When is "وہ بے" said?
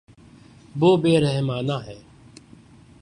0.75-1.13